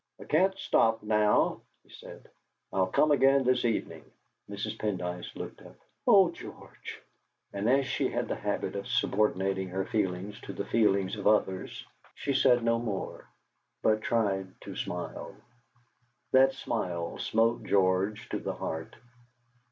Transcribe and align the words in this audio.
"I 0.19 0.23
can't 0.23 0.57
stop 0.57 1.03
now," 1.03 1.61
he 1.83 1.91
said; 1.91 2.27
"I'll 2.73 2.87
come 2.87 3.11
again 3.11 3.43
this 3.43 3.63
evening." 3.63 4.03
Mrs. 4.49 4.79
Pendyce 4.79 5.35
looked 5.35 5.61
up. 5.61 5.75
"Oh, 6.07 6.31
George" 6.31 6.99
But 7.51 7.67
as 7.67 7.85
she 7.85 8.09
had 8.09 8.27
the 8.27 8.35
habit 8.35 8.75
of 8.75 8.87
subordinating 8.87 9.67
her 9.69 9.85
feelings 9.85 10.41
to 10.41 10.53
the 10.53 10.65
feelings 10.65 11.17
of 11.17 11.27
others, 11.27 11.85
she 12.15 12.33
said 12.33 12.63
no 12.63 12.79
more, 12.79 13.27
but 13.83 14.01
tried 14.01 14.59
to 14.61 14.75
smile. 14.75 15.35
That 16.31 16.53
smile 16.53 17.19
smote 17.19 17.61
George 17.65 18.27
to 18.29 18.39
the 18.39 18.53
heart. 18.53 18.95